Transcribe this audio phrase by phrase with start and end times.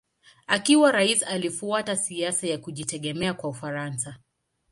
[0.47, 4.17] Akiwa rais alifuata siasa ya kujitegemea kwa Ufaransa.